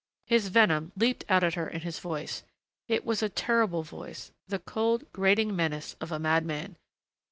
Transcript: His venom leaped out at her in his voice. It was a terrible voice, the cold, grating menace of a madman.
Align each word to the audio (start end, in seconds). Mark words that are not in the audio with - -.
His 0.25 0.47
venom 0.47 0.93
leaped 0.97 1.25
out 1.29 1.43
at 1.43 1.53
her 1.53 1.67
in 1.67 1.81
his 1.81 1.99
voice. 1.99 2.41
It 2.87 3.05
was 3.05 3.21
a 3.21 3.29
terrible 3.29 3.83
voice, 3.83 4.31
the 4.47 4.57
cold, 4.57 5.03
grating 5.13 5.55
menace 5.55 5.95
of 6.01 6.11
a 6.11 6.17
madman. 6.17 6.75